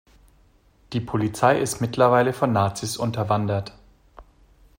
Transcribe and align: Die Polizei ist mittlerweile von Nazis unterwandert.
Die 0.93 0.99
Polizei 0.99 1.59
ist 1.61 1.79
mittlerweile 1.79 2.33
von 2.33 2.51
Nazis 2.51 2.97
unterwandert. 2.97 3.77